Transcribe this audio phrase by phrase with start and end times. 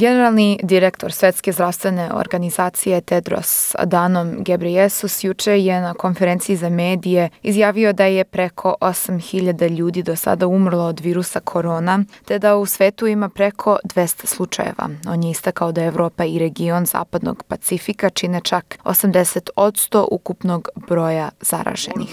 [0.00, 7.92] Generalni direktor Svetske zdravstvene organizacije Tedros Adhanom Ghebreyesus juče je na konferenciji za medije izjavio
[7.92, 13.06] da je preko 8000 ljudi do sada umrlo od virusa korona, te da u svetu
[13.06, 14.88] ima preko 200 slučajeva.
[15.08, 22.08] On je istakao da Evropa i region Zapadnog Pacifika čine čak 80 ukupnog broja zaraženih.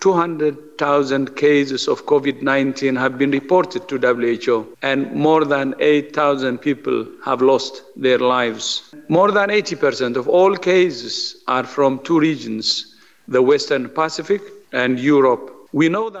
[0.00, 7.06] 200,000 cases of COVID 19 have been reported to WHO, and more than 8,000 people
[7.24, 8.94] have lost their lives.
[9.08, 12.96] More than 80% of all cases are from two regions
[13.28, 15.60] the Western Pacific and Europe.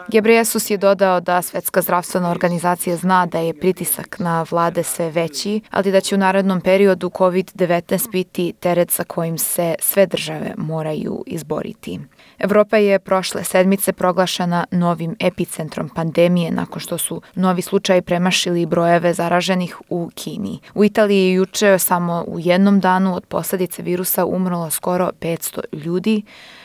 [0.08, 5.60] Gebreyesus je dodao da Svetska zdravstvena organizacija zna da je pritisak na vlade sve veći,
[5.70, 11.22] ali da će u narednom periodu COVID-19 biti teret sa kojim se sve države moraju
[11.26, 12.00] izboriti.
[12.40, 19.14] Evropa je prošle sedmice proglašena novim epicentrom pandemije nakon što su novi slučaji premašili brojeve
[19.14, 20.58] zaraženih u Kini.
[20.74, 26.22] U Italiji je juče samo u jednom danu od posledice virusa umrlo skoro 500 ljudi,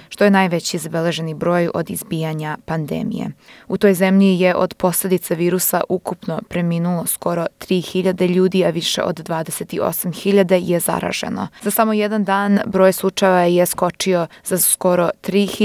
[0.09, 3.29] što je najveći zabeleženi broj od izbijanja pandemije.
[3.67, 9.15] U toj zemlji je od posledica virusa ukupno preminulo skoro 3000 ljudi, a više od
[9.15, 11.47] 28.000 je zaraženo.
[11.61, 15.64] Za samo jedan dan broj slučajeva je skočio za skoro 3000,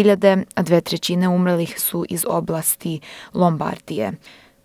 [0.54, 3.00] a dve trećine umrlih su iz oblasti
[3.34, 4.12] Lombardije.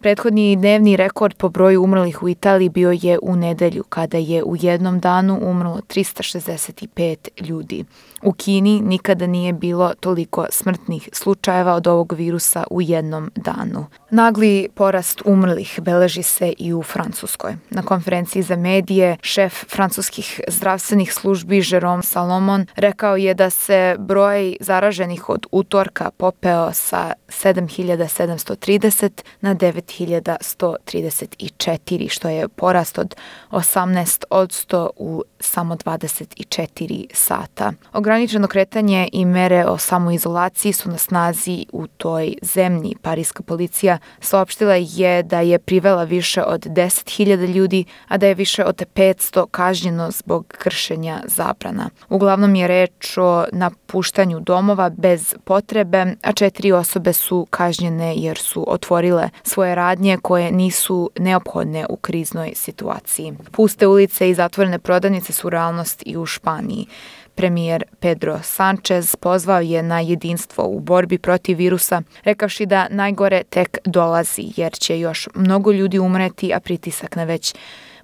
[0.05, 4.55] Prethodni dnevni rekord po broju umrlih u Italiji bio je u nedelju, kada je u
[4.55, 7.85] jednom danu umrlo 365 ljudi.
[8.23, 13.85] U Kini nikada nije bilo toliko smrtnih slučajeva od ovog virusa u jednom danu.
[14.09, 17.55] Nagli porast umrlih beleži se i u Francuskoj.
[17.69, 24.55] Na konferenciji za medije šef francuskih zdravstvenih službi Jerome Salomon rekao je da se broj
[24.59, 29.09] zaraženih od utorka popeo sa 7730
[29.41, 29.53] na
[29.99, 33.15] 9134, što je porast od
[33.51, 37.73] 18 od 100 u samo 24 sata.
[37.93, 42.95] Ograničeno kretanje i mere o samoizolaciji su na snazi u toj zemlji.
[43.01, 48.65] Parijska policija saopštila je da je privela više od 10.000 ljudi, a da je više
[48.65, 51.89] od 500 kažnjeno zbog kršenja zabrana.
[52.09, 58.65] Uglavnom je reč o napuštanju domova bez potrebe, a četiri osobe su kažnjene jer su
[58.67, 59.84] otvorile svoje radnje
[60.21, 63.33] koje nisu neophodne u kriznoj situaciji.
[63.51, 66.87] Puste ulice i zatvorene prodavnice su realnost i u Španiji.
[67.35, 73.77] Premijer Pedro Sanchez pozvao je na jedinstvo u borbi protiv virusa, rekavši da najgore tek
[73.85, 77.55] dolazi jer će još mnogo ljudi umreti, a pritisak na već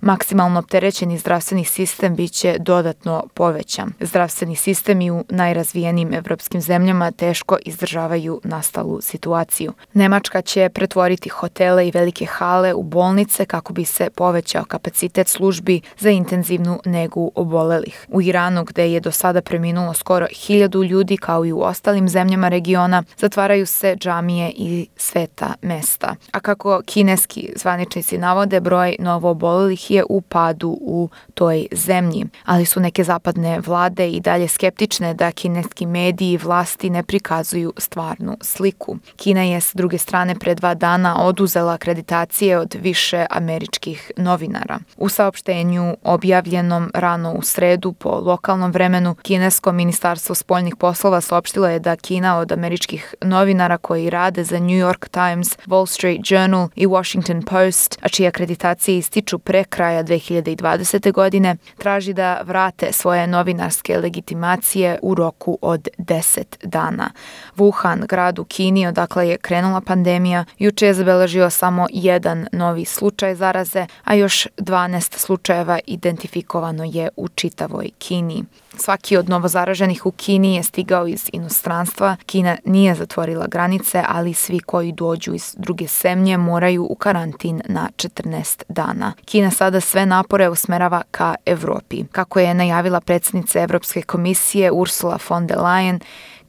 [0.02, 3.94] maksimalno opterećeni zdravstveni sistem biće dodatno povećan.
[4.00, 9.74] Zdravstveni sistemi u najrazvijenim evropskim zemljama teško izdržavaju nastalu situaciju.
[9.94, 15.82] Nemačka će pretvoriti hotele i velike hale u bolnice kako bi se povećao kapacitet službi
[16.00, 18.06] za intenzivnu negu obolelih.
[18.10, 22.50] U Iranu, gde je do sada preminulo skoro hiljadu ljudi kao i u ostalim zemljama
[22.50, 26.16] regiona, zatvaraju se džamije i sveta mesta.
[26.32, 32.66] A kako kineski zvaničnici navode, broj novo obolelih je u padu u toj zemlji, ali
[32.66, 38.38] su neke zapadne vlade i dalje skeptične da kineski mediji i vlasti ne prikazuju stvarnu
[38.41, 38.97] sliku.
[39.16, 44.79] Kina je s druge strane pre dva dana oduzela akreditacije od više američkih novinara.
[44.97, 51.79] U saopštenju objavljenom rano u sredu po lokalnom vremenu, Kinesko ministarstvo spoljnih poslova saopštilo je
[51.79, 56.88] da Kina od američkih novinara koji rade za New York Times, Wall Street Journal i
[56.88, 61.12] Washington Post, a čije akreditacije ističu pre kraja 2020.
[61.12, 67.09] godine, traži da vrate svoje novinarske legitimacije u roku od 10 dana.
[67.58, 73.35] Wuhan, grad u Kini odakle je krenula pandemija, juče je zabeležio samo jedan novi slučaj
[73.35, 78.44] zaraze, a još 12 slučajeva identifikovano je u čitavoj Kini.
[78.78, 82.16] Svaki od novozaraženih u Kini je stigao iz inostranstva.
[82.26, 87.90] Kina nije zatvorila granice, ali svi koji dođu iz druge zemlje moraju u karantin na
[87.96, 89.14] 14 dana.
[89.26, 92.03] Kina sada sve napore usmerava ka Evropi.
[92.12, 96.00] Kako je najavila predsednica Evropske komisije Ursula von der Leyen,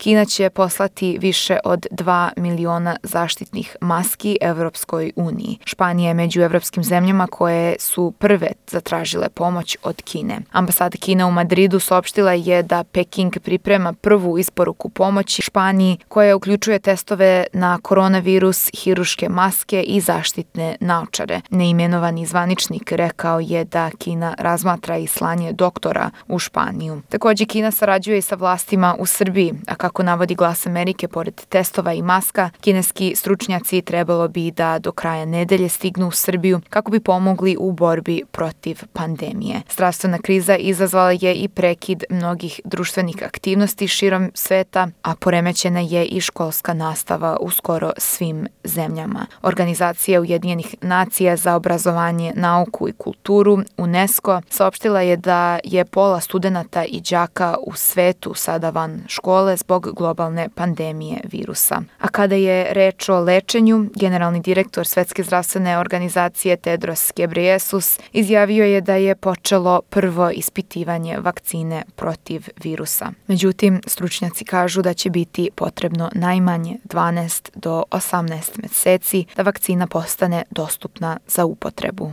[0.02, 5.58] Kina će poslati više od 2 miliona zaštitnih maski Evropskoj uniji.
[5.64, 10.38] Španija je među evropskim zemljama koje su prve zatražile pomoć od Kine.
[10.52, 16.78] Ambasada Kine u Madridu saopštila je da Peking priprema prvu isporuku pomoći Španiji koja uključuje
[16.78, 21.40] testove na koronavirus, hiruške maske i zaštitne naočare.
[21.50, 27.02] Neimenovani zvaničnik rekao je da Kina razmatra i slanje doktora u Španiju.
[27.08, 31.92] Takođe Kina sarađuje i sa vlastima u Srbiji, a kako navodi glas Amerike, pored testova
[31.92, 37.00] i maska, kineski stručnjaci trebalo bi da do kraja nedelje stignu u Srbiju kako bi
[37.00, 39.62] pomogli u borbi protiv pandemije.
[39.72, 46.20] Zdravstvena kriza izazvala je i prekid mnogih društvenih aktivnosti širom sveta, a poremećena je i
[46.20, 49.26] školska nastava u skoro svim zemljama.
[49.42, 56.84] Organizacija Ujedinjenih nacija za obrazovanje, nauku i kulturu, UNESCO, saopštila je da je pola studenta
[56.84, 61.82] i đaka u svetu sada van škole zbog globalne pandemije virusa.
[61.99, 68.81] A kada je reč o lečenju, generalni direktor Svetske zdravstvene organizacije Tedros Ghebreyesus izjavio je
[68.81, 73.12] da je počelo prvo ispitivanje vakcine protiv virusa.
[73.26, 80.43] Međutim, stručnjaci kažu da će biti potrebno najmanje 12 do 18 meseci da vakcina postane
[80.50, 82.12] dostupna za upotrebu.